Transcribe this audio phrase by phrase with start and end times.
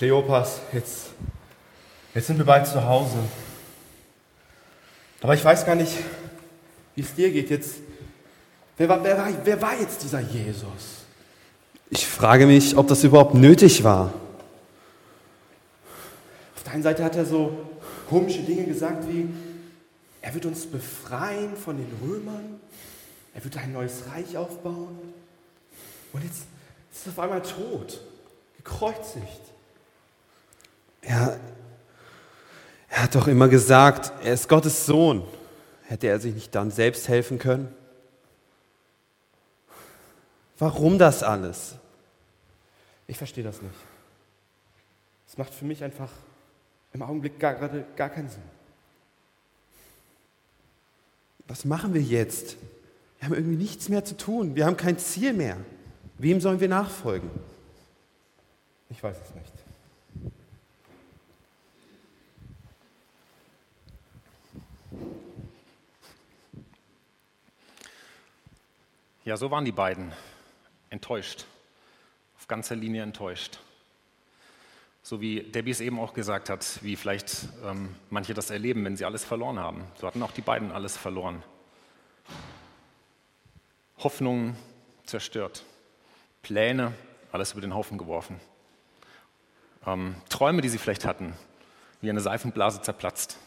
[0.00, 1.08] Kleopas, jetzt,
[2.14, 3.18] jetzt sind wir bald zu Hause.
[5.20, 5.92] Aber ich weiß gar nicht,
[6.94, 7.50] wie es dir geht.
[7.50, 7.80] Jetzt,
[8.78, 11.04] wer war, wer, war, wer war jetzt dieser Jesus?
[11.90, 14.10] Ich frage mich, ob das überhaupt nötig war.
[16.56, 17.58] Auf der einen Seite hat er so
[18.08, 19.28] komische Dinge gesagt wie,
[20.22, 22.58] er wird uns befreien von den Römern,
[23.34, 24.98] er wird ein neues Reich aufbauen.
[26.14, 26.44] Und jetzt
[26.90, 28.00] ist er auf einmal tot,
[28.56, 29.50] gekreuzigt.
[31.02, 31.38] Er,
[32.88, 35.26] er hat doch immer gesagt, er ist Gottes Sohn.
[35.84, 37.74] Hätte er sich nicht dann selbst helfen können?
[40.58, 41.74] Warum das alles?
[43.06, 43.74] Ich verstehe das nicht.
[45.26, 46.10] Es macht für mich einfach
[46.92, 48.42] im Augenblick gar, gerade gar keinen Sinn.
[51.48, 52.56] Was machen wir jetzt?
[53.18, 54.54] Wir haben irgendwie nichts mehr zu tun.
[54.54, 55.56] Wir haben kein Ziel mehr.
[56.18, 57.30] Wem sollen wir nachfolgen?
[58.88, 59.52] Ich weiß es nicht.
[69.26, 70.12] Ja, so waren die beiden
[70.88, 71.44] enttäuscht,
[72.38, 73.58] auf ganzer Linie enttäuscht.
[75.02, 78.96] So wie Debbie es eben auch gesagt hat, wie vielleicht ähm, manche das erleben, wenn
[78.96, 79.84] sie alles verloren haben.
[79.96, 81.42] So hatten auch die beiden alles verloren.
[83.98, 84.56] Hoffnungen
[85.04, 85.64] zerstört,
[86.40, 86.94] Pläne,
[87.30, 88.40] alles über den Haufen geworfen.
[89.86, 91.34] Ähm, Träume, die sie vielleicht hatten,
[92.00, 93.38] wie eine Seifenblase zerplatzt.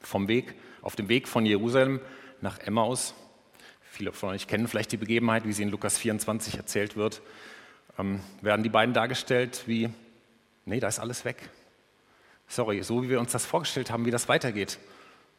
[0.00, 2.00] Vom Weg, auf dem Weg von Jerusalem
[2.40, 3.14] nach Emmaus
[3.92, 7.20] viele von euch kennen vielleicht die Begebenheit, wie sie in Lukas 24 erzählt wird,
[7.98, 9.90] ähm, werden die beiden dargestellt wie,
[10.64, 11.50] nee, da ist alles weg.
[12.48, 14.78] Sorry, so wie wir uns das vorgestellt haben, wie das weitergeht,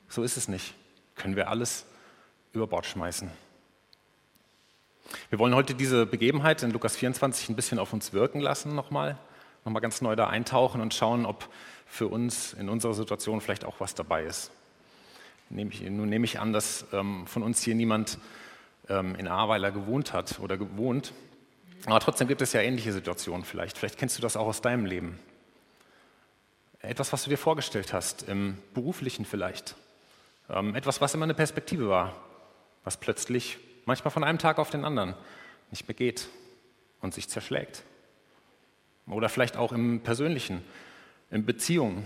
[0.07, 0.75] so ist es nicht.
[1.15, 1.85] Können wir alles
[2.53, 3.29] über Bord schmeißen.
[5.29, 9.17] Wir wollen heute diese Begebenheit in Lukas 24 ein bisschen auf uns wirken lassen nochmal,
[9.65, 11.49] nochmal ganz neu da eintauchen und schauen, ob
[11.87, 14.51] für uns in unserer Situation vielleicht auch was dabei ist.
[15.55, 18.17] Nun nehme ich an, dass ähm, von uns hier niemand
[18.89, 21.13] ähm, in Ahrweiler gewohnt hat oder gewohnt.
[21.85, 23.77] Aber trotzdem gibt es ja ähnliche Situationen vielleicht.
[23.77, 25.19] Vielleicht kennst du das auch aus deinem Leben.
[26.79, 29.75] Etwas, was du dir vorgestellt hast, im beruflichen vielleicht.
[30.49, 32.15] Ähm, etwas, was immer eine Perspektive war,
[32.83, 35.15] was plötzlich, manchmal von einem Tag auf den anderen,
[35.71, 36.27] nicht mehr geht
[37.01, 37.83] und sich zerschlägt.
[39.07, 40.63] Oder vielleicht auch im Persönlichen,
[41.29, 42.05] in Beziehungen.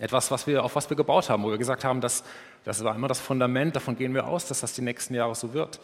[0.00, 2.22] Etwas, was wir, auf was wir gebaut haben, wo wir gesagt haben, das,
[2.64, 5.52] das war immer das Fundament, davon gehen wir aus, dass das die nächsten Jahre so
[5.52, 5.80] wird,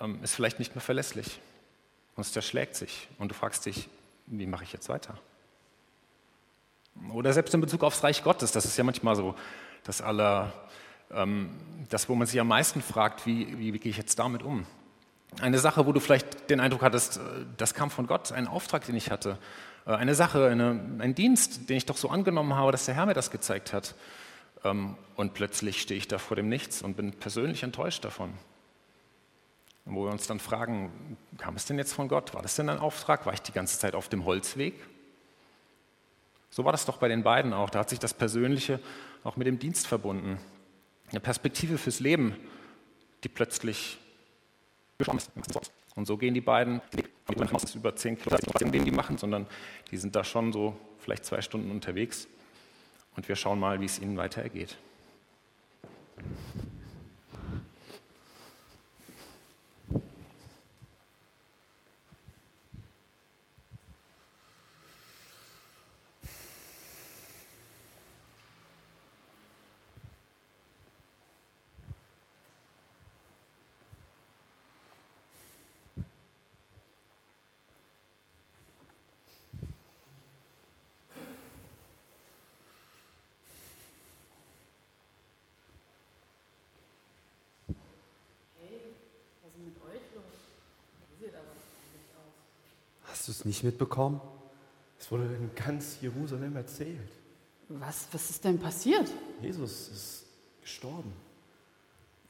[0.00, 1.40] ähm, ist vielleicht nicht mehr verlässlich.
[2.16, 3.08] Und es zerschlägt sich.
[3.18, 3.88] Und du fragst dich,
[4.26, 5.14] wie mache ich jetzt weiter?
[7.12, 9.34] Oder selbst in Bezug aufs Reich Gottes, das ist ja manchmal so,
[9.84, 10.52] dass aller,
[11.10, 11.50] ähm,
[11.88, 14.66] das, wo man sich am meisten fragt, wie, wie, wie gehe ich jetzt damit um?
[15.40, 17.20] Eine Sache, wo du vielleicht den Eindruck hattest, äh,
[17.56, 19.38] das kam von Gott, ein Auftrag, den ich hatte,
[19.94, 23.14] eine Sache, eine, ein Dienst, den ich doch so angenommen habe, dass der Herr mir
[23.14, 23.94] das gezeigt hat.
[24.64, 28.34] Ähm, und plötzlich stehe ich da vor dem Nichts und bin persönlich enttäuscht davon.
[29.84, 32.34] Wo wir uns dann fragen, kam es denn jetzt von Gott?
[32.34, 33.24] War das denn ein Auftrag?
[33.24, 34.74] War ich die ganze Zeit auf dem Holzweg?
[36.50, 37.70] So war das doch bei den beiden auch.
[37.70, 38.80] Da hat sich das Persönliche
[39.24, 40.38] auch mit dem Dienst verbunden.
[41.10, 42.36] Eine Perspektive fürs Leben,
[43.24, 43.98] die plötzlich
[44.98, 45.72] geschwommen ist.
[45.98, 46.80] Und so gehen die beiden,
[47.64, 49.48] ist über zehn Kilometer, den die machen, sondern
[49.90, 52.28] die sind da schon so vielleicht zwei Stunden unterwegs.
[53.16, 54.44] Und wir schauen mal, wie es ihnen weiter
[93.28, 93.28] ergeht.
[93.28, 94.20] du es nicht mitbekommen?
[94.98, 97.10] Es wurde in ganz Jerusalem erzählt.
[97.68, 99.10] Was, was ist denn passiert?
[99.42, 100.24] Jesus ist
[100.62, 101.12] gestorben.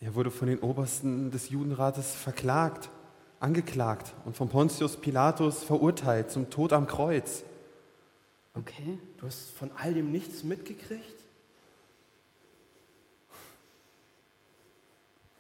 [0.01, 2.91] Er wurde von den Obersten des Judenrates verklagt,
[3.41, 7.43] angeklagt und von Pontius Pilatus verurteilt zum Tod am Kreuz.
[8.55, 8.99] Okay.
[9.19, 11.25] Du hast von all dem nichts mitgekriegt?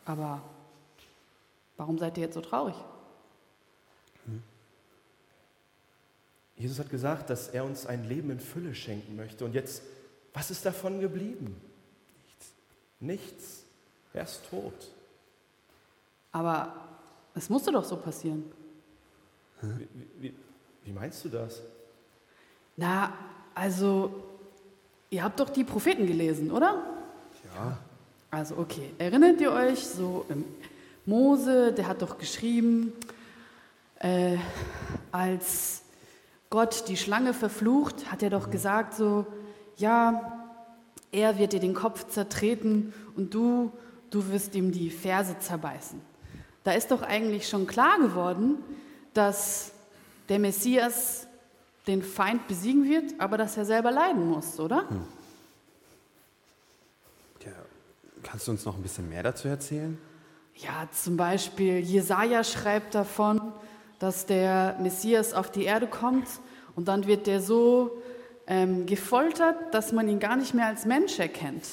[0.04, 0.40] Aber
[1.76, 2.74] warum seid ihr jetzt so traurig?
[6.58, 9.44] Jesus hat gesagt, dass er uns ein Leben in Fülle schenken möchte.
[9.44, 9.82] Und jetzt,
[10.32, 11.56] was ist davon geblieben?
[12.26, 12.52] Nichts.
[13.00, 13.64] Nichts.
[14.12, 14.92] Er ist tot.
[16.32, 16.74] Aber
[17.34, 18.44] es musste doch so passieren.
[19.62, 19.88] Wie,
[20.18, 20.34] wie,
[20.84, 21.62] wie meinst du das?
[22.76, 23.12] Na,
[23.54, 24.24] also,
[25.10, 26.82] ihr habt doch die Propheten gelesen, oder?
[27.54, 27.78] Ja.
[28.30, 28.92] Also, okay.
[28.98, 30.44] Erinnert ihr euch so, ähm,
[31.06, 32.92] Mose, der hat doch geschrieben,
[34.00, 34.36] äh,
[35.10, 35.82] als
[36.50, 39.26] Gott die Schlange verflucht, hat er doch gesagt so,
[39.76, 40.48] ja,
[41.12, 43.72] er wird dir den Kopf zertreten und du,
[44.10, 46.00] du wirst ihm die Ferse zerbeißen.
[46.64, 48.56] Da ist doch eigentlich schon klar geworden,
[49.14, 49.72] dass
[50.28, 51.26] der Messias
[51.86, 54.84] den Feind besiegen wird, aber dass er selber leiden muss, oder?
[57.44, 57.52] ja.
[58.22, 59.96] Kannst du uns noch ein bisschen mehr dazu erzählen?
[60.56, 63.40] Ja, zum Beispiel Jesaja schreibt davon,
[63.98, 66.28] dass der Messias auf die Erde kommt
[66.76, 68.02] und dann wird der so
[68.46, 71.66] ähm, gefoltert, dass man ihn gar nicht mehr als Mensch erkennt.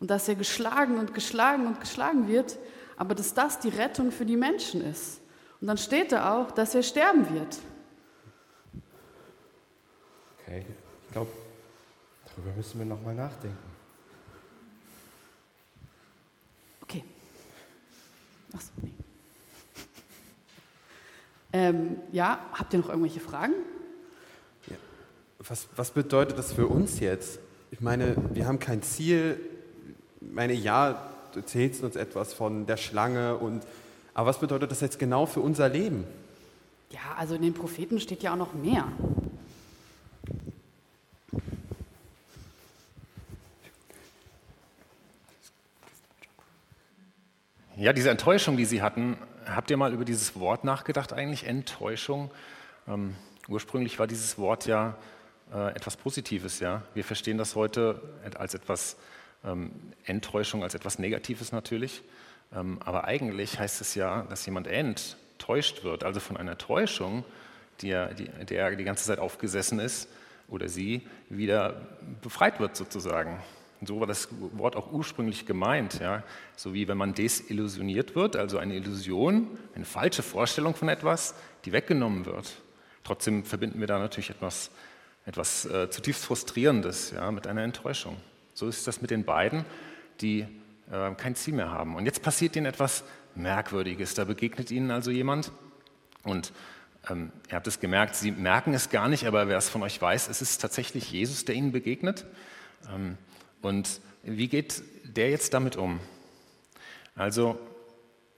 [0.00, 2.58] Und dass er geschlagen und geschlagen und geschlagen wird,
[2.96, 5.20] aber dass das die Rettung für die Menschen ist.
[5.60, 7.58] Und dann steht da auch, dass er sterben wird.
[10.40, 10.64] Okay,
[11.06, 11.30] ich glaube,
[12.26, 13.56] darüber müssen wir nochmal nachdenken.
[16.82, 17.02] Okay.
[18.52, 19.03] Achso, nee.
[21.54, 23.54] Ähm, ja, habt ihr noch irgendwelche Fragen?
[25.38, 27.38] Was, was bedeutet das für uns jetzt?
[27.70, 29.38] Ich meine, wir haben kein Ziel.
[30.20, 33.64] Ich meine, ja, du erzählst uns etwas von der Schlange und
[34.14, 36.04] aber was bedeutet das jetzt genau für unser Leben?
[36.90, 38.88] Ja, also in den Propheten steht ja auch noch mehr.
[47.76, 51.46] Ja, diese Enttäuschung, die Sie hatten, habt ihr mal über dieses Wort nachgedacht eigentlich?
[51.46, 52.30] Enttäuschung.
[52.88, 53.16] Ähm,
[53.48, 54.96] ursprünglich war dieses Wort ja
[55.52, 56.82] äh, etwas Positives, ja.
[56.94, 58.00] Wir verstehen das heute
[58.38, 58.96] als etwas
[59.44, 59.72] ähm,
[60.04, 62.02] Enttäuschung, als etwas Negatives natürlich.
[62.54, 67.24] Ähm, aber eigentlich heißt es ja, dass jemand enttäuscht wird, also von einer Täuschung,
[67.80, 70.08] die er, die, der er die ganze Zeit aufgesessen ist
[70.48, 71.80] oder sie, wieder
[72.22, 73.40] befreit wird sozusagen.
[73.86, 76.22] So war das Wort auch ursprünglich gemeint, ja.
[76.56, 81.34] so wie wenn man desillusioniert wird, also eine Illusion, eine falsche Vorstellung von etwas,
[81.64, 82.62] die weggenommen wird.
[83.02, 84.70] Trotzdem verbinden wir da natürlich etwas,
[85.26, 88.16] etwas äh, zutiefst Frustrierendes ja, mit einer Enttäuschung.
[88.54, 89.64] So ist das mit den beiden,
[90.20, 90.46] die
[90.90, 91.96] äh, kein Ziel mehr haben.
[91.96, 93.04] Und jetzt passiert ihnen etwas
[93.34, 94.14] Merkwürdiges.
[94.14, 95.50] Da begegnet ihnen also jemand
[96.22, 96.52] und
[97.10, 100.00] ähm, ihr habt es gemerkt, sie merken es gar nicht, aber wer es von euch
[100.00, 102.24] weiß, es ist tatsächlich Jesus, der ihnen begegnet.
[102.94, 103.18] Ähm,
[103.64, 106.00] und wie geht der jetzt damit um?
[107.14, 107.58] Also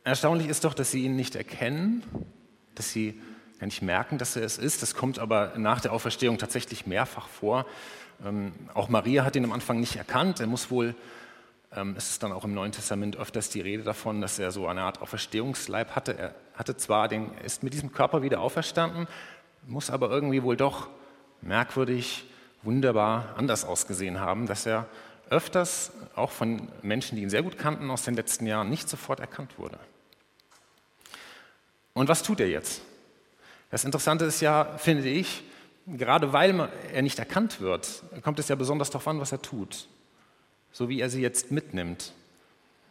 [0.05, 2.05] erstaunlich ist doch, dass sie ihn nicht erkennen,
[2.75, 3.21] dass sie
[3.59, 4.83] gar nicht merken, dass er es ist.
[4.83, 7.67] Das kommt aber nach der Auferstehung tatsächlich mehrfach vor.
[8.25, 10.41] Ähm, auch Maria hat ihn am Anfang nicht erkannt.
[10.41, 10.95] Er muss wohl,
[11.73, 14.67] ähm, es ist dann auch im Neuen Testament öfters die Rede davon, dass er so
[14.67, 16.17] eine Art Auferstehungsleib hatte.
[16.17, 19.09] Er hatte zwar den, ist mit diesem Körper wieder auferstanden,
[19.67, 20.89] muss aber irgendwie wohl doch
[21.41, 22.25] merkwürdig,
[22.63, 24.87] wunderbar anders ausgesehen haben, dass er
[25.31, 29.21] öfters auch von Menschen, die ihn sehr gut kannten aus den letzten Jahren, nicht sofort
[29.21, 29.79] erkannt wurde.
[31.95, 32.83] Und was tut er jetzt?
[33.71, 35.43] Das Interessante ist ja, finde ich,
[35.87, 39.89] gerade weil er nicht erkannt wird, kommt es ja besonders darauf an, was er tut.
[40.73, 42.13] So wie er sie jetzt mitnimmt.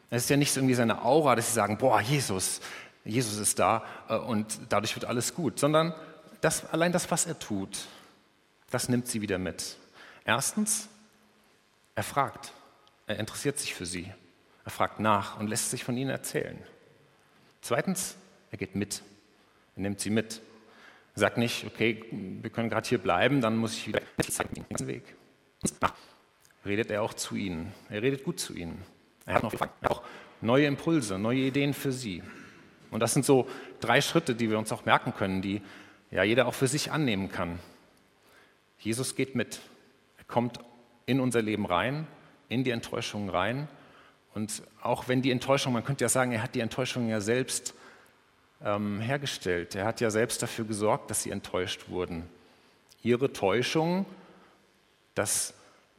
[0.10, 2.62] Es ist ja nicht so irgendwie seine Aura, dass sie sagen, boah, Jesus,
[3.04, 5.94] Jesus ist da äh, und dadurch wird alles gut, sondern
[6.42, 7.86] das, allein das, was er tut,
[8.70, 9.78] das nimmt sie wieder mit.
[10.26, 10.90] Erstens,
[11.96, 12.52] er fragt,
[13.08, 14.12] er interessiert sich für sie,
[14.64, 16.58] er fragt nach und lässt sich von ihnen erzählen.
[17.62, 18.16] Zweitens,
[18.52, 19.02] er geht mit,
[19.76, 20.42] er nimmt sie mit.
[21.16, 24.88] Er sagt nicht, okay, wir können gerade hier bleiben, dann muss ich wieder den ganzen
[24.88, 25.04] Weg.
[26.66, 27.72] Redet er auch zu ihnen.
[27.90, 28.84] Er redet gut zu ihnen.
[29.26, 30.04] Er hat noch auch
[30.42, 32.24] neue Impulse, neue Ideen für sie.
[32.92, 33.48] Und das sind so
[33.80, 35.62] drei Schritte, die wir uns auch merken können, die
[36.12, 37.60] ja jeder auch für sich annehmen kann.
[38.80, 39.60] Jesus geht mit.
[40.18, 40.60] Er kommt
[41.06, 42.08] in unser Leben rein,
[42.50, 43.68] in die Enttäuschung rein.
[44.34, 47.74] Und auch wenn die Enttäuschung, man könnte ja sagen, er hat die Enttäuschung ja selbst
[48.64, 49.76] ähm, hergestellt.
[49.76, 52.24] Er hat ja selbst dafür gesorgt, dass sie enttäuscht wurden.
[53.04, 54.06] Ihre Täuschung,
[55.14, 55.54] dass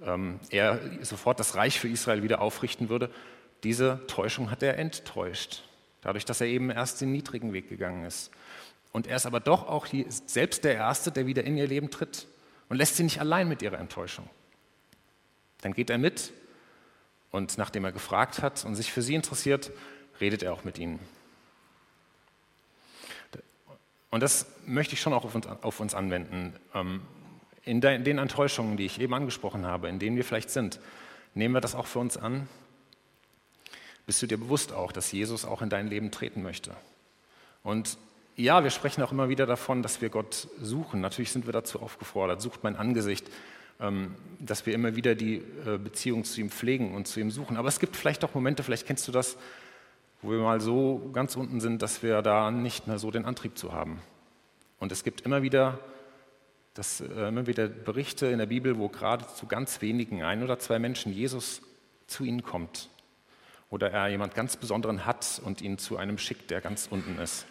[0.04, 3.10] ähm, er sofort das Reich für Israel wieder aufrichten würde,
[3.62, 5.62] diese Täuschung hat er enttäuscht.
[6.02, 8.30] Dadurch, dass er eben erst den niedrigen Weg gegangen ist.
[8.92, 9.86] Und er ist aber doch auch
[10.26, 12.26] selbst der Erste, der wieder in ihr Leben tritt
[12.68, 14.28] und lässt sie nicht allein mit ihrer Enttäuschung.
[15.62, 16.32] Dann geht er mit
[17.30, 19.70] und nachdem er gefragt hat und sich für sie interessiert,
[20.20, 20.98] redet er auch mit ihnen.
[24.10, 26.54] Und das möchte ich schon auch auf uns, auf uns anwenden.
[26.74, 27.02] Ähm,
[27.64, 30.78] in den Enttäuschungen, die ich eben angesprochen habe, in denen wir vielleicht sind,
[31.34, 32.48] nehmen wir das auch für uns an?
[34.06, 36.76] Bist du dir bewusst auch, dass Jesus auch in dein Leben treten möchte?
[37.64, 37.98] Und
[38.36, 41.00] ja, wir sprechen auch immer wieder davon, dass wir Gott suchen.
[41.00, 43.26] Natürlich sind wir dazu aufgefordert, sucht mein Angesicht,
[43.78, 47.56] dass wir immer wieder die äh, Beziehung zu ihm pflegen und zu ihm suchen.
[47.56, 49.36] Aber es gibt vielleicht auch Momente, vielleicht kennst du das,
[50.22, 53.58] wo wir mal so ganz unten sind, dass wir da nicht mehr so den Antrieb
[53.58, 54.00] zu haben.
[54.78, 55.78] Und es gibt immer wieder,
[56.74, 60.58] das, äh, immer wieder Berichte in der Bibel, wo gerade zu ganz wenigen, ein oder
[60.58, 61.62] zwei Menschen, Jesus
[62.06, 62.88] zu ihnen kommt.
[63.68, 67.46] Oder er jemand ganz Besonderen hat und ihn zu einem schickt, der ganz unten ist.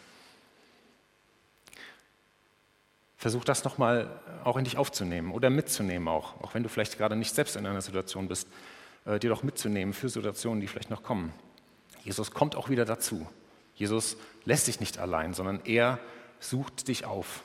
[3.17, 4.09] Versuch das nochmal
[4.43, 7.65] auch in dich aufzunehmen oder mitzunehmen auch, auch wenn du vielleicht gerade nicht selbst in
[7.65, 8.47] einer Situation bist,
[9.05, 11.33] äh, dir doch mitzunehmen für Situationen, die vielleicht noch kommen.
[12.03, 13.27] Jesus kommt auch wieder dazu.
[13.75, 15.99] Jesus lässt dich nicht allein, sondern er
[16.39, 17.43] sucht dich auf.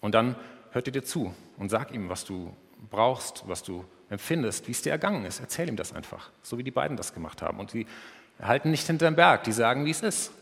[0.00, 0.36] Und dann
[0.72, 2.54] hört er dir zu und sag ihm, was du
[2.90, 5.40] brauchst, was du empfindest, wie es dir ergangen ist.
[5.40, 7.58] Erzähl ihm das einfach, so wie die beiden das gemacht haben.
[7.58, 7.86] Und sie
[8.40, 10.32] halten nicht hinterm Berg, die sagen, wie es ist.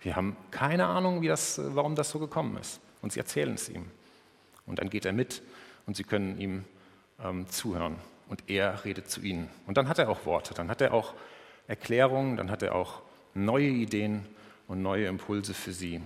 [0.00, 2.80] Wir haben keine Ahnung, wie das, warum das so gekommen ist.
[3.02, 3.90] Und sie erzählen es ihm.
[4.66, 5.42] Und dann geht er mit
[5.86, 6.64] und sie können ihm
[7.22, 7.96] ähm, zuhören.
[8.28, 9.48] Und er redet zu ihnen.
[9.66, 11.14] Und dann hat er auch Worte, dann hat er auch
[11.68, 13.02] Erklärungen, dann hat er auch
[13.34, 14.26] neue Ideen
[14.66, 16.00] und neue Impulse für sie.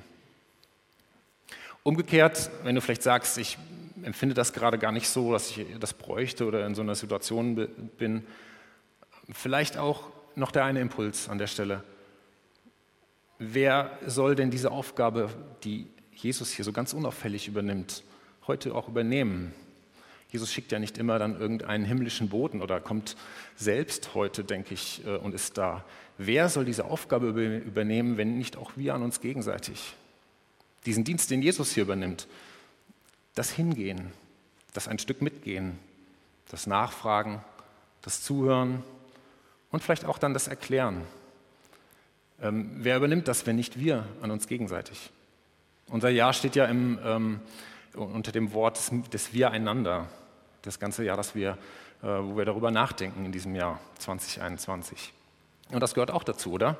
[1.82, 3.56] Umgekehrt, wenn du vielleicht sagst, ich
[4.02, 7.68] empfinde das gerade gar nicht so, dass ich das bräuchte oder in so einer Situation
[7.98, 8.26] bin,
[9.32, 11.82] vielleicht auch noch der eine Impuls an der Stelle.
[13.38, 15.30] Wer soll denn diese Aufgabe,
[15.64, 18.02] die Jesus hier so ganz unauffällig übernimmt,
[18.50, 19.54] heute auch übernehmen?
[20.32, 23.16] Jesus schickt ja nicht immer dann irgendeinen himmlischen Boten oder kommt
[23.54, 25.84] selbst heute, denke ich, äh, und ist da.
[26.18, 29.94] Wer soll diese Aufgabe übernehmen, wenn nicht auch wir an uns gegenseitig?
[30.84, 32.26] Diesen Dienst, den Jesus hier übernimmt,
[33.36, 34.12] das Hingehen,
[34.74, 35.78] das ein Stück mitgehen,
[36.48, 37.44] das Nachfragen,
[38.02, 38.82] das Zuhören
[39.70, 41.02] und vielleicht auch dann das Erklären.
[42.42, 45.10] Ähm, wer übernimmt das, wenn nicht wir an uns gegenseitig?
[45.86, 47.40] Unser Jahr steht ja im, ähm,
[47.94, 50.08] unter dem Wort des, des Wir-Einander
[50.62, 51.58] das ganze Jahr, das wir,
[52.02, 55.12] äh, wo wir darüber nachdenken in diesem Jahr 2021.
[55.70, 56.76] Und das gehört auch dazu, oder?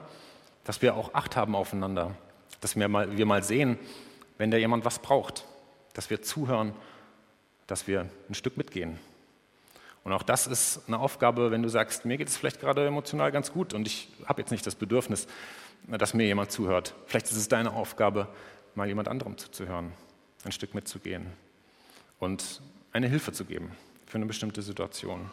[0.64, 2.14] Dass wir auch Acht haben aufeinander,
[2.60, 3.78] dass wir mal, wir mal sehen,
[4.38, 5.44] wenn da jemand was braucht,
[5.94, 6.72] dass wir zuhören,
[7.66, 8.98] dass wir ein Stück mitgehen.
[10.02, 13.32] Und auch das ist eine Aufgabe, wenn du sagst, mir geht es vielleicht gerade emotional
[13.32, 15.26] ganz gut und ich habe jetzt nicht das Bedürfnis,
[15.86, 16.94] dass mir jemand zuhört.
[17.06, 18.28] Vielleicht ist es deine Aufgabe,
[18.74, 19.92] mal jemand anderem zuzuhören,
[20.44, 21.26] ein Stück mitzugehen.
[22.18, 22.60] Und
[22.92, 25.30] eine Hilfe zu geben für eine bestimmte Situation.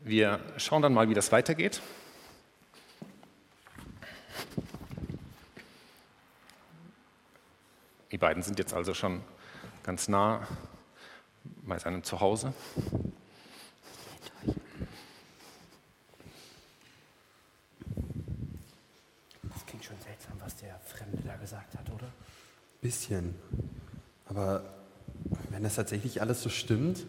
[0.00, 1.80] Wir schauen dann mal, wie das weitergeht.
[8.10, 9.22] Die beiden sind jetzt also schon
[9.84, 10.46] ganz nah
[11.44, 12.52] bei seinem Zuhause.
[19.44, 22.12] Das klingt schon seltsam, was der Fremde da gesagt hat, oder?
[22.82, 23.34] Bisschen.
[24.26, 24.62] Aber
[25.50, 27.06] wenn das tatsächlich alles so stimmt,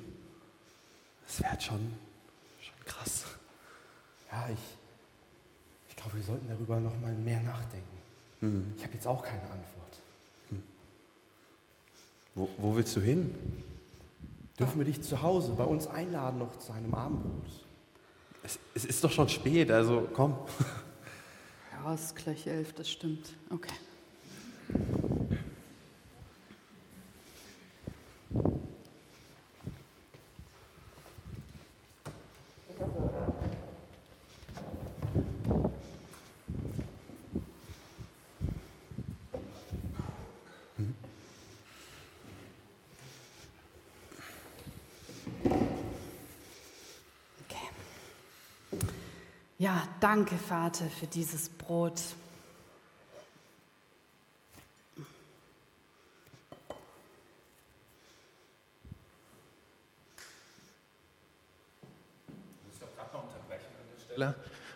[1.25, 1.93] das wäre halt schon,
[2.61, 3.25] schon krass.
[4.31, 4.59] Ja, ich,
[5.89, 7.97] ich glaube, wir sollten darüber noch mal mehr nachdenken.
[8.41, 8.73] Hm.
[8.77, 9.73] Ich habe jetzt auch keine Antwort.
[12.35, 13.33] Wo, wo willst du hin?
[14.59, 17.65] Dürfen wir dich zu Hause bei uns einladen noch zu einem Abendbrot?
[18.43, 20.35] Es, es ist doch schon spät, also komm.
[21.71, 23.33] Ja, es ist gleich elf, das stimmt.
[23.49, 23.73] Okay.
[49.63, 52.01] Ja, danke, Vater, für dieses Brot.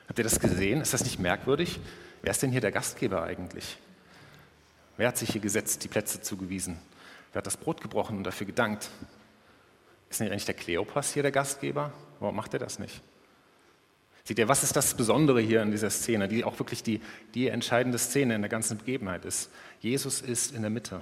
[0.07, 0.81] Habt ihr das gesehen?
[0.81, 1.79] Ist das nicht merkwürdig?
[2.21, 3.77] Wer ist denn hier der Gastgeber eigentlich?
[4.95, 6.79] Wer hat sich hier gesetzt, die Plätze zugewiesen?
[7.33, 8.89] Wer hat das Brot gebrochen und dafür gedankt?
[10.09, 11.91] Ist nicht eigentlich der Kleopas hier der Gastgeber?
[12.19, 13.01] Warum macht er das nicht?
[14.27, 16.99] Seht ihr, was ist das Besondere hier in dieser Szene, die auch wirklich die,
[17.33, 19.49] die entscheidende Szene in der ganzen Begebenheit ist?
[19.79, 20.99] Jesus ist in der Mitte.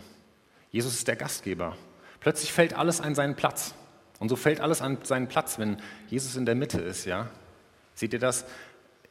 [0.70, 1.75] Jesus ist der Gastgeber.
[2.20, 3.74] Plötzlich fällt alles an seinen Platz.
[4.20, 5.77] Und so fällt alles an seinen Platz, wenn
[6.08, 7.27] Jesus in der Mitte ist, ja?
[7.96, 8.46] Seht ihr das?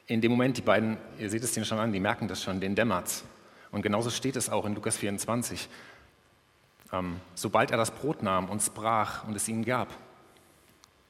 [0.06, 2.61] In dem Moment, die beiden, ihr seht es denen schon an, die merken das schon,
[2.61, 3.25] den dämmert's.
[3.73, 5.68] Und genauso steht es auch in Lukas 24.
[6.92, 9.88] Ähm, sobald er das Brot nahm und sprach und es ihnen gab,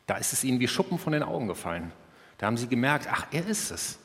[0.07, 1.93] da ist es ihnen wie Schuppen von den Augen gefallen.
[2.39, 3.99] Da haben sie gemerkt, ach, er ist es.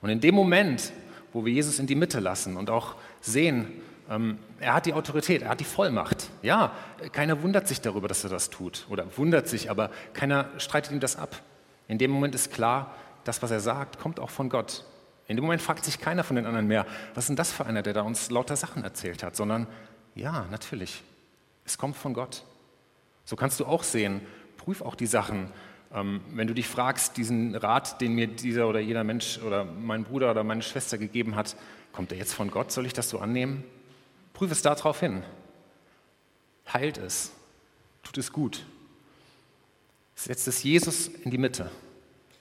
[0.00, 0.92] Und in dem Moment,
[1.32, 5.42] wo wir Jesus in die Mitte lassen und auch sehen, ähm, er hat die Autorität,
[5.42, 6.30] er hat die Vollmacht.
[6.42, 6.72] Ja,
[7.12, 11.00] keiner wundert sich darüber, dass er das tut oder wundert sich, aber keiner streitet ihm
[11.00, 11.40] das ab.
[11.88, 14.84] In dem Moment ist klar, das, was er sagt, kommt auch von Gott.
[15.26, 17.64] In dem Moment fragt sich keiner von den anderen mehr, was ist denn das für
[17.64, 19.66] einer, der da uns lauter Sachen erzählt hat, sondern
[20.14, 21.02] ja, natürlich,
[21.64, 22.44] es kommt von Gott.
[23.24, 24.20] So kannst du auch sehen,
[24.58, 25.50] prüf auch die Sachen.
[25.94, 30.04] Ähm, wenn du dich fragst, diesen Rat, den mir dieser oder jeder Mensch oder mein
[30.04, 31.56] Bruder oder meine Schwester gegeben hat,
[31.92, 32.72] kommt der jetzt von Gott?
[32.72, 33.62] Soll ich das so annehmen?
[34.32, 35.22] Prüf es darauf hin.
[36.72, 37.30] Heilt es.
[38.02, 38.66] Tut es gut.
[40.16, 41.70] Setzt es Jesus in die Mitte.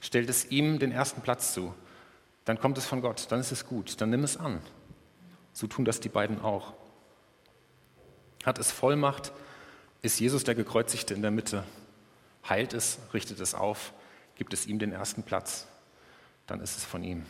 [0.02, 1.74] Stellt es ihm den ersten Platz zu.
[2.46, 3.28] Dann kommt es von Gott.
[3.30, 4.02] Dann ist es gut.
[4.02, 4.60] Dann nimm es an.
[5.54, 6.74] So tun das die beiden auch.
[8.44, 9.32] Hat es Vollmacht,
[10.02, 11.64] ist Jesus der Gekreuzigte in der Mitte.
[12.48, 13.94] Heilt es, richtet es auf,
[14.36, 15.68] gibt es ihm den ersten Platz.
[16.48, 17.26] Dann ist es von ihm.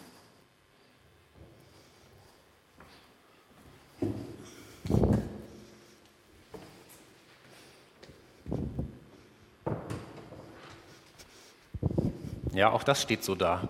[12.54, 13.68] Ja, auch das steht so da.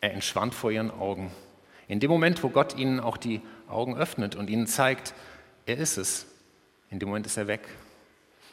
[0.00, 1.30] Er entschwand vor ihren Augen.
[1.86, 5.14] In dem Moment, wo Gott ihnen auch die Augen öffnet und ihnen zeigt,
[5.66, 6.26] er ist es,
[6.90, 7.68] in dem Moment ist er weg.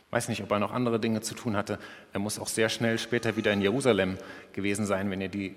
[0.09, 1.79] Weiß nicht, ob er noch andere Dinge zu tun hatte.
[2.13, 4.17] Er muss auch sehr schnell später wieder in Jerusalem
[4.53, 5.11] gewesen sein.
[5.11, 5.55] Wenn ihr die,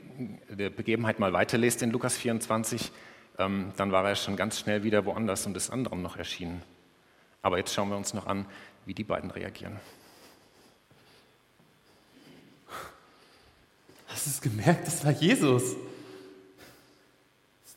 [0.49, 2.90] die Begebenheit mal weiterlest in Lukas 24,
[3.38, 6.62] ähm, dann war er schon ganz schnell wieder woanders und ist anderen noch erschienen.
[7.42, 8.45] Aber jetzt schauen wir uns noch an,
[8.87, 9.78] wie die beiden reagieren.
[14.09, 14.87] Hast du es gemerkt?
[14.87, 15.76] Das war Jesus.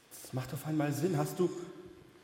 [0.10, 1.18] Das macht auf einmal Sinn.
[1.20, 1.52] Hast du,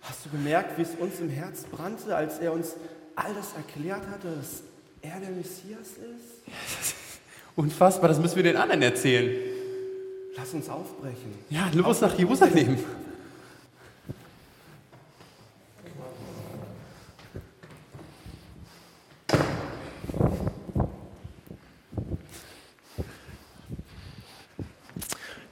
[0.02, 2.76] hast du gemerkt, wie es uns im Herz brannte, als er uns
[3.20, 4.64] all das erklärt hatte, dass
[5.02, 6.96] er der Messias ist?
[7.56, 9.36] Unfassbar, das müssen wir den anderen erzählen.
[10.36, 11.34] Lass uns aufbrechen.
[11.50, 12.78] Ja, los nach Jerusalem.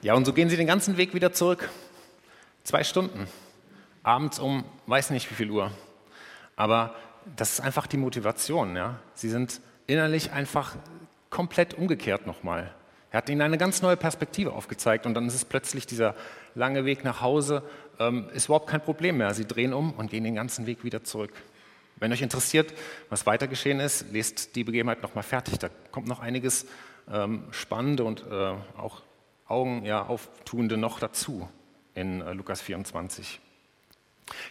[0.00, 1.68] Ja, und so gehen sie den ganzen Weg wieder zurück.
[2.64, 3.26] Zwei Stunden.
[4.02, 5.70] Abends um, weiß nicht wie viel Uhr.
[6.56, 6.94] Aber
[7.36, 8.76] das ist einfach die Motivation.
[8.76, 8.98] Ja?
[9.14, 10.76] Sie sind innerlich einfach
[11.30, 12.74] komplett umgekehrt nochmal.
[13.10, 16.14] Er hat ihnen eine ganz neue Perspektive aufgezeigt und dann ist es plötzlich dieser
[16.54, 17.62] lange Weg nach Hause,
[17.98, 19.32] ähm, ist überhaupt kein Problem mehr.
[19.32, 21.32] Sie drehen um und gehen den ganzen Weg wieder zurück.
[21.96, 22.74] Wenn euch interessiert,
[23.08, 25.58] was weiter geschehen ist, lest die Begebenheit nochmal fertig.
[25.58, 26.66] Da kommt noch einiges
[27.10, 29.02] ähm, Spannende und äh, auch
[29.46, 31.48] Augen ja, auftuende noch dazu
[31.94, 33.40] in äh, Lukas 24.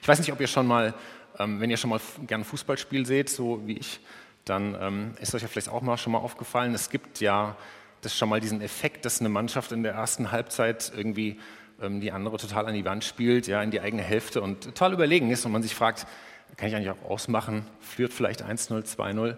[0.01, 0.93] Ich weiß nicht, ob ihr schon mal,
[1.39, 3.99] ähm, wenn ihr schon mal gerne Fußballspiel seht, so wie ich,
[4.45, 7.55] dann ähm, ist euch ja vielleicht auch mal schon mal aufgefallen, es gibt ja
[8.01, 11.39] das schon mal diesen Effekt, dass eine Mannschaft in der ersten Halbzeit irgendwie
[11.81, 14.93] ähm, die andere total an die Wand spielt, ja, in die eigene Hälfte und total
[14.93, 16.07] überlegen ist und man sich fragt,
[16.55, 19.37] kann ich eigentlich auch ausmachen, führt vielleicht 1-0, 2-0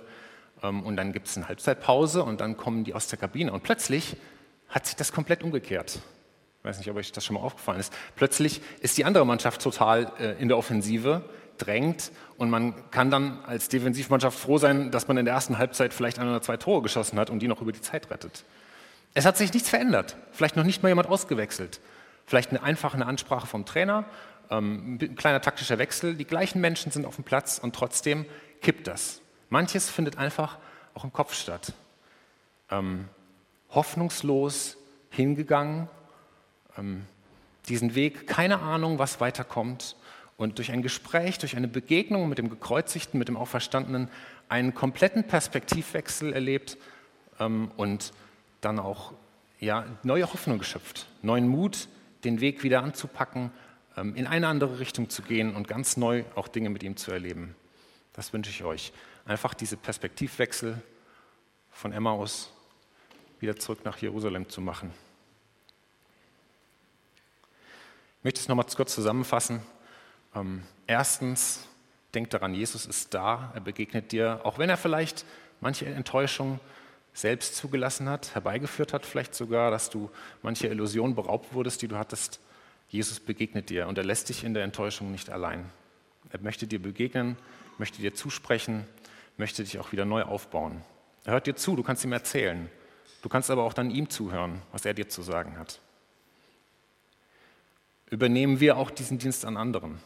[0.64, 3.64] ähm, und dann gibt es eine Halbzeitpause und dann kommen die aus der Kabine und
[3.64, 4.16] plötzlich
[4.68, 6.00] hat sich das komplett umgekehrt.
[6.60, 7.94] Ich weiß nicht, ob euch das schon mal aufgefallen ist.
[8.16, 11.24] Plötzlich ist die andere Mannschaft total äh, in der Offensive,
[11.60, 15.94] drängt und man kann dann als Defensivmannschaft froh sein, dass man in der ersten Halbzeit
[15.94, 18.44] vielleicht ein oder zwei Tore geschossen hat und die noch über die Zeit rettet.
[19.14, 20.18] Es hat sich nichts verändert.
[20.32, 21.80] Vielleicht noch nicht mal jemand ausgewechselt.
[22.26, 24.06] Vielleicht eine einfache Ansprache vom Trainer,
[24.50, 26.16] ähm, ein kleiner taktischer Wechsel.
[26.16, 28.26] Die gleichen Menschen sind auf dem Platz und trotzdem
[28.62, 29.22] kippt das.
[29.50, 30.58] Manches findet einfach
[30.94, 31.74] auch im Kopf statt.
[32.70, 33.10] Ähm,
[33.72, 34.78] hoffnungslos
[35.10, 35.88] hingegangen,
[36.78, 37.06] ähm,
[37.68, 39.96] diesen Weg, keine Ahnung, was weiterkommt.
[40.40, 44.08] Und durch ein Gespräch, durch eine Begegnung mit dem Gekreuzigten, mit dem Auferstandenen,
[44.48, 46.78] einen kompletten Perspektivwechsel erlebt
[47.42, 48.14] ähm, und
[48.62, 49.12] dann auch
[49.60, 51.90] ja, neue Hoffnung geschöpft, neuen Mut,
[52.24, 53.52] den Weg wieder anzupacken,
[53.98, 57.12] ähm, in eine andere Richtung zu gehen und ganz neu auch Dinge mit ihm zu
[57.12, 57.54] erleben.
[58.14, 58.94] Das wünsche ich euch.
[59.26, 60.82] Einfach diese Perspektivwechsel
[61.70, 62.50] von Emmaus
[63.42, 64.94] wieder zurück nach Jerusalem zu machen.
[68.20, 69.62] Ich möchte es nochmal kurz zusammenfassen.
[70.36, 71.68] Ähm, erstens,
[72.14, 75.26] denk daran, Jesus ist da, er begegnet dir, auch wenn er vielleicht
[75.62, 76.60] manche Enttäuschung
[77.14, 80.10] selbst zugelassen hat, herbeigeführt hat, vielleicht sogar, dass du
[80.42, 82.40] manche Illusion beraubt wurdest, die du hattest.
[82.90, 85.70] Jesus begegnet dir und er lässt dich in der Enttäuschung nicht allein.
[86.32, 87.38] Er möchte dir begegnen,
[87.78, 88.86] möchte dir zusprechen,
[89.38, 90.82] möchte dich auch wieder neu aufbauen.
[91.26, 92.70] Er hört dir zu, du kannst ihm erzählen.
[93.22, 95.80] Du kannst aber auch dann ihm zuhören, was er dir zu sagen hat.
[98.10, 100.00] Übernehmen wir auch diesen Dienst an anderen?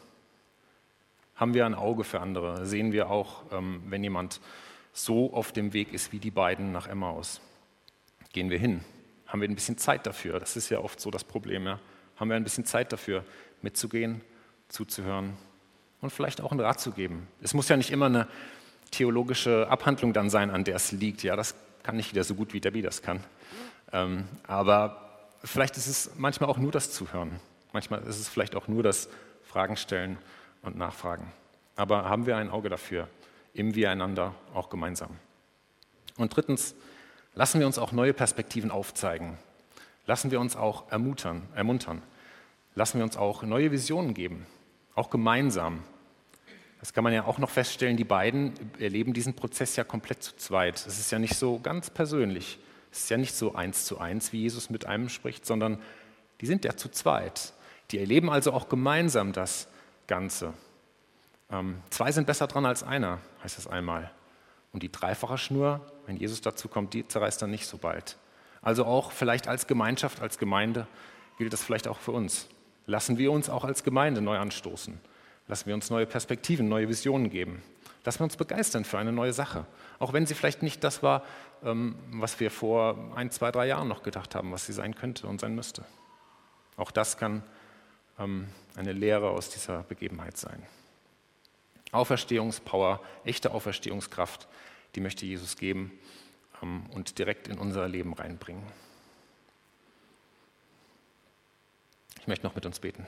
[1.36, 2.65] Haben wir ein Auge für andere?
[2.65, 4.39] Sehen wir auch, ähm, wenn jemand
[4.91, 7.41] so auf dem Weg ist wie die beiden nach Emmaus?
[8.32, 8.82] Gehen wir hin?
[9.28, 10.39] Haben wir ein bisschen Zeit dafür?
[10.39, 11.65] Das ist ja oft so das Problem.
[11.65, 11.80] Ja?
[12.17, 13.26] Haben wir ein bisschen Zeit dafür,
[13.63, 14.22] mitzugehen,
[14.67, 15.34] zuzuhören
[16.02, 17.28] und vielleicht auch einen Rat zu geben.
[17.41, 18.28] Es muss ja nicht immer eine
[18.91, 21.24] theologische Abhandlung dann sein, an der es liegt.
[21.24, 23.24] Ja, das kann nicht wieder so gut wie Debbie das kann.
[23.91, 27.39] Ähm, aber vielleicht ist es manchmal auch nur das Zuhören.
[27.72, 29.10] Manchmal ist es vielleicht auch nur das
[29.41, 30.19] Fragen stellen
[30.63, 31.32] und nachfragen.
[31.76, 33.08] Aber haben wir ein Auge dafür,
[33.54, 35.12] im Wir auch gemeinsam.
[36.17, 36.76] Und drittens,
[37.36, 39.38] lassen wir uns auch neue Perspektiven aufzeigen.
[40.06, 42.02] Lassen wir uns auch ermuntern, ermuntern.
[42.76, 44.45] Lassen wir uns auch neue Visionen geben,
[44.95, 45.84] auch gemeinsam.
[46.80, 50.36] Das kann man ja auch noch feststellen, die beiden erleben diesen Prozess ja komplett zu
[50.36, 50.76] zweit.
[50.76, 52.60] Es ist ja nicht so ganz persönlich.
[52.91, 55.80] Es ist ja nicht so eins zu eins, wie Jesus mit einem spricht, sondern
[56.41, 57.54] die sind ja zu zweit.
[57.91, 59.67] Die erleben also auch gemeinsam das
[60.08, 60.54] Ganze.
[61.52, 64.12] Ähm, zwei sind besser dran als einer, heißt es einmal.
[64.72, 68.18] Und die dreifache Schnur, wenn Jesus dazu kommt, die zerreißt dann nicht so bald.
[68.62, 70.88] Also auch vielleicht als Gemeinschaft, als Gemeinde
[71.38, 72.48] gilt das vielleicht auch für uns.
[72.86, 75.00] Lassen wir uns auch als Gemeinde neu anstoßen.
[75.48, 77.62] Lassen wir uns neue Perspektiven, neue Visionen geben.
[78.06, 79.66] Lassen wir uns begeistern für eine neue Sache.
[80.00, 81.24] Auch wenn sie vielleicht nicht das war,
[81.63, 85.28] ähm, was wir vor ein, zwei, drei Jahren noch gedacht haben, was sie sein könnte
[85.28, 85.86] und sein müsste.
[86.76, 87.44] Auch das kann
[88.17, 90.63] eine Lehre aus dieser Begebenheit sein.
[91.91, 94.47] Auferstehungspower, echte Auferstehungskraft,
[94.95, 95.91] die möchte Jesus geben
[96.62, 98.63] ähm, und direkt in unser Leben reinbringen.
[102.19, 103.06] Ich möchte noch mit uns beten.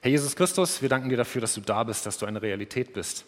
[0.00, 2.92] Herr Jesus Christus, wir danken dir dafür, dass du da bist, dass du eine Realität
[2.92, 3.24] bist.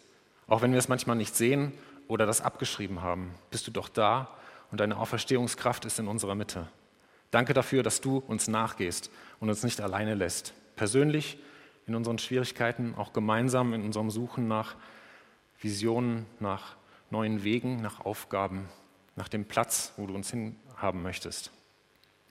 [0.47, 1.73] Auch wenn wir es manchmal nicht sehen
[2.09, 4.37] oder das abgeschrieben haben, bist du doch da
[4.71, 6.69] und deine Auferstehungskraft ist in unserer Mitte.
[7.31, 10.55] Danke dafür, dass du uns nachgehst und uns nicht alleine lässt.
[10.77, 11.39] Persönlich
[11.87, 14.77] in unseren Schwierigkeiten, auch gemeinsam in unserem Suchen nach
[15.61, 16.77] Visionen, nach
[17.11, 18.69] neuen Wegen, nach Aufgaben,
[19.17, 21.51] nach dem Platz, wo du uns hinhaben möchtest.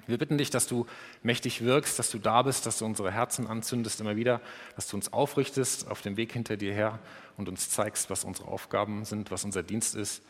[0.05, 0.85] Wir bitten dich, dass du
[1.21, 4.41] mächtig wirkst, dass du da bist, dass du unsere Herzen anzündest immer wieder,
[4.75, 6.99] dass du uns aufrichtest auf dem Weg hinter dir her
[7.37, 10.21] und uns zeigst, was unsere Aufgaben sind, was unser Dienst ist.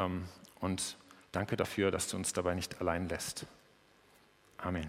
[0.00, 0.24] Ähm,
[0.60, 0.96] und
[1.34, 3.46] danke dafür, dass du uns dabei nicht allein lässt.
[4.58, 4.88] Amen.